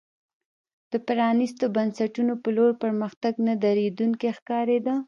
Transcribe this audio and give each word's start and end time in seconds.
د 0.91 0.93
پرانیستو 1.07 1.65
بنسټونو 1.75 2.33
په 2.43 2.49
لور 2.55 2.71
پرمختګ 2.83 3.33
نه 3.47 3.53
درېدونکی 3.63 4.29
ښکارېده. 4.37 4.93